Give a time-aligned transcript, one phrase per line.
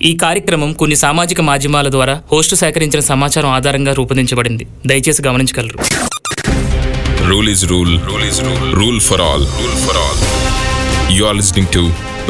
[0.00, 5.78] ఈ కార్యక్రమం కొన్ని సామాజిక మాధ్యమాల ద్వారా హోస్టు సేకరించిన సమాచారం ఆధారంగా రూపొందించబడింది దయచేసి గమనించగలరు
[7.30, 7.92] Rule is rule.
[8.06, 8.62] Rule is rule.
[8.78, 9.42] Rule for all.
[9.58, 10.16] Rule for all.
[11.16, 11.82] You are listening to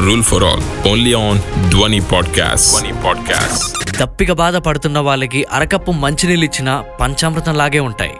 [0.00, 1.36] Rule for All only on
[1.72, 2.66] Dwani Podcast.
[2.72, 3.62] Dwani Podcast.
[4.00, 6.70] దప్పిక బాధ పడుతున్న వాళ్ళకి అరకప్పు మంచినీళ్ళు ఇచ్చిన
[7.00, 8.14] పంచామృతం లాగే ఉంటాయి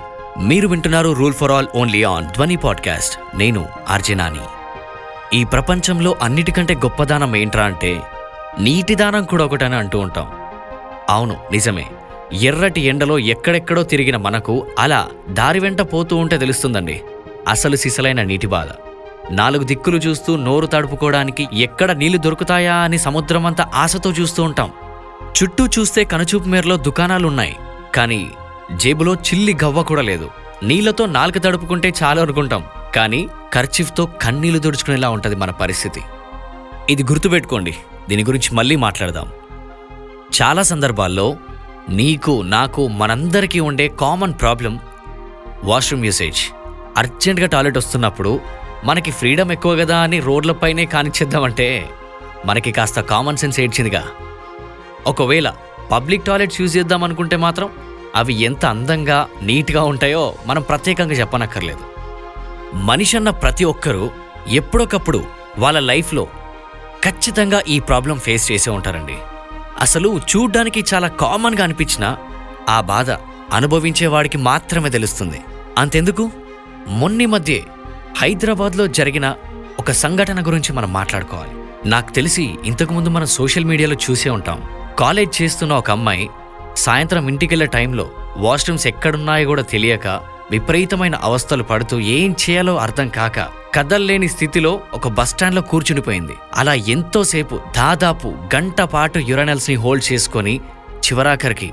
[0.44, 4.44] మీరు వింటున్నారు rule for all only on Dhwani podcast నేను ఆర్జనాని
[5.32, 7.92] ఈ ప్రపంచంలో అన్నిటికంటే గొప్ప దానం ఏంట్రా అంటే
[8.60, 10.30] నీటి దానం కూడా ఒకటని అంటూ ఉంటాం.
[11.10, 11.86] అవును నిజమే.
[12.32, 17.02] ఎర్రటి ఎండలో ఎక్కడెక్కడో తిరిగిన మనకు అలా దారి వెంట పోతూ ఉంటే తెలుస్తుందండి.
[17.48, 18.66] అసలు సిసలైన నీటి బాధ.
[19.30, 24.70] నాలుగు దిక్కులు చూస్తూ నోరు తడుపుకోవడానికి ఎక్కడ నీళ్ళు దొరుకుతాయా అని సముద్రమంతా ఆశతో చూస్తూ ఉంటాం.
[25.42, 27.56] చుట్టూ చూస్తే కనుచూపు మేరలో దుకాణాలున్నాయి.
[27.94, 28.30] కానీ
[28.72, 30.30] జేబులో చిల్లి గవ్వ కూడా లేదు.
[30.62, 32.64] నీళ్ళతో నాలుక తడుపుకుంటే చాలు అనుకుంటాం.
[32.96, 36.00] కానీ ఖర్చిఫ్తో కన్నీళ్ళు దుడుచుకునేలా ఉంటుంది మన పరిస్థితి.
[36.90, 37.76] ఇది గుర్తుపెట్టుకోండి.
[38.08, 39.28] దీని గురించి మళ్ళీ మాట్లాడదాం.
[40.42, 41.36] చాలా సందర్భాల్లో
[41.88, 44.78] నీకు నాకు మనందరికీ ఉండే కామన్ ప్రాబ్లం
[45.64, 46.38] వాష్రూమ్ యూసేజ్.
[46.96, 48.40] అర్జెంట్గా టాయిలెట్ వస్తున్నప్పుడు
[48.84, 51.88] మనకి ఫ్రీడమ్ ఎక్కువ కదా అని రోడ్లపైనే కానిచ్చేద్దామంటే
[52.46, 54.04] మనకి కాస్త కామన్ సెన్స్ ఏడ్చిందిగా.
[55.06, 55.52] ఒకవేళ
[55.92, 57.70] పబ్లిక్ టాయిలెట్స్ యూజ్ చేద్దాం అనుకుంటే మాత్రం
[58.14, 61.80] అవి ఎంత అందంగా నీట్గా ఉంటాయో మనం ప్రత్యేకంగా చెప్పనక్కర్లేదు.
[62.76, 64.10] మనిషి అన్న ప్రతి ఒక్కరూ
[64.48, 65.24] ఎప్పుడొకప్పుడు
[65.58, 66.26] వాళ్ళ లైఫ్లో
[67.04, 69.16] ఖచ్చితంగా ఈ ప్రాబ్లం ఫేస్ చేసే ఉంటారండి.
[69.80, 72.16] అసలు చూడ్డానికి చాలా కామన్గా అనిపించిన
[72.68, 73.10] ఆ బాధ
[73.52, 75.40] అనుభవించేవాడికి మాత్రమే తెలుస్తుంది.
[75.78, 76.30] అంతెందుకు?
[76.88, 77.60] మొన్ని మధ్య
[78.18, 79.34] హైదరాబాద్లో జరిగిన
[79.78, 81.50] ఒక సంఘటన గురించి మనం మాట్లాడుకోవాలి.
[81.88, 84.62] నాకు తెలిసి ఇంతకుముందు మనం సోషల్ మీడియాలో చూసే ఉంటాం.
[84.98, 86.28] కాలేజ్ చేస్తున్న ఒక అమ్మాయి
[86.76, 90.06] సాయంత్రం ఇంటికెళ్ళే టైంలో వాష్రూమ్స్ ఎక్కడున్నాయో కూడా తెలియక
[90.50, 96.32] విపరీతమైన అవస్థలు పడుతూ ఏం చేయాలో అర్థం కాక కదల్లేని స్థితిలో ఒక బస్టాండ్లో కూర్చునిపోయింది.
[96.56, 100.60] అలా ఎంతోసేపు దాదాపు గంట పాటు యురనల్స్ని హోల్డ్ చేసుకొని
[100.98, 101.72] చివరాఖరికి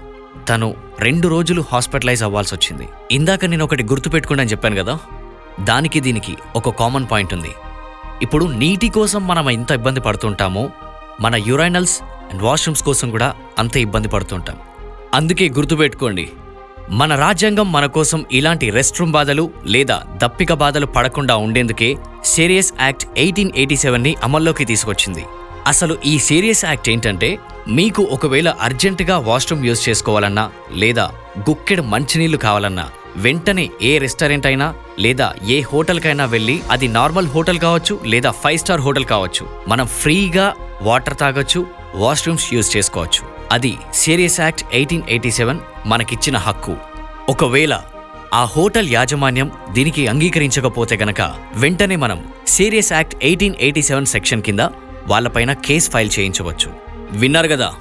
[0.50, 5.00] తను రెండు రోజులు హాస్పిటలైజ్ అవ్వాల్సి వచ్చింది ఇందాక నేను ఒకటి గుర్తుపెట్టుకోండి చెప్పాను కదా?
[5.60, 7.52] దానికి దీనికి ఒక కామన్ పాయింట్ ఉంది.
[8.22, 10.70] ఇప్పుడు నీటి కోసం మనం ఎంత ఇబ్బంది పడుతుంటామో
[11.22, 14.58] మన యురైనల్స్ అండ్ వాష్రూమ్స్ కోసం కూడా అంతే ఇబ్బంది పడుతుంటాం.
[15.14, 16.30] అందుకే గుర్తుపెట్టుకోండి
[16.98, 21.90] మన రాజ్యాంగం మన కోసం ఇలాంటి రెస్ట్ రూమ్ బాధలు లేదా దప్పిక బాధలు పడకుండా ఉండేందుకే
[22.32, 25.24] సీరియస్ యాక్ట్ ఎయిటీన్ ఎయిటీ సెవెన్ని అమల్లోకి తీసుకొచ్చింది.
[25.68, 27.30] అసలు ఈ సీరియస్ యాక్ట్ ఏంటంటే
[27.68, 30.50] మీకు ఒకవేళ అర్జెంటుగా వాష్రూమ్ యూజ్ చేసుకోవాలన్నా
[30.82, 31.06] లేదా
[31.50, 32.86] గుక్కెడు మంచినీళ్ళు కావాలన్నా
[33.26, 34.74] వెంటనే ఏ రెస్టారెంట్ అయినా
[35.06, 39.46] లేదా ఏ హోటల్కైనా వెళ్ళి అది నార్మల్ హోటల్ కావచ్చు లేదా ఫైవ్ స్టార్ హోటల్ కావచ్చు.
[39.68, 40.48] మనం ఫ్రీగా
[40.82, 43.39] వాటర్ తాగొచ్చు వాష్రూమ్స్ యూజ్ చేసుకోవచ్చు.
[43.52, 46.76] అది serious act eighteen eighty seven మనకిచ్చిన హక్కు.
[47.30, 47.82] ఒకవేళ
[48.34, 51.22] ఆ హోటల్ యాజమాన్యం దీనికి అంగీకరించకపోతే గనక
[51.54, 54.60] వెంటనే మనం serious act eighteen eighty seven section కింద
[55.08, 56.72] వాళ్ళపైన కేస్ ఫైల్ చేయించవచ్చు.
[57.12, 57.74] విన్నారు కదా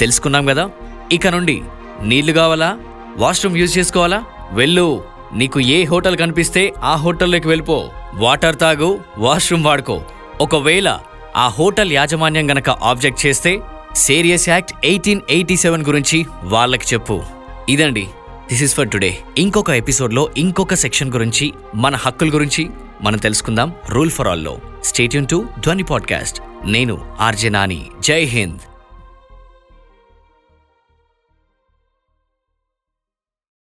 [0.00, 0.70] తెలుసుకున్నాం కదా
[1.12, 1.62] ఇక నుండి
[2.02, 2.78] నీళ్ళు కావాలా?
[3.16, 4.24] వాష్రూమ్ యూజ్ చేసుకోవాలా?
[4.52, 5.04] వెళ్ళు.
[5.32, 7.90] నీకు ఏ హోటల్ కనిపిస్తే ఆ హోటల్లోకి వెళ్ళిపో.
[8.14, 10.02] వాటర్ తాగు వాష్రూమ్ వాడుకో.
[10.40, 10.98] ఒకవేళ
[11.36, 13.60] ఆ హోటల్ యాజమాన్యం గనక ఆబ్జెక్ట్ చేస్తే
[13.96, 17.22] serious act eighteen eighty seven గురించి వాళ్ళకి చెప్పు.
[17.68, 18.06] ఇదండి
[18.50, 22.70] దిస్ ఇస్ ఫర్ టుడే ఇంకొక ఎపిసోడ్లో ఇంకొక సెక్షన్ గురించి మన హక్కుల గురించి
[23.02, 23.72] మనం తెలుసుకుందాం.
[23.90, 27.86] Rule for ఆల్లో stay tuned to Dhwani podcast నేను ఆర్జే నాని.
[28.00, 28.73] జై హింద్.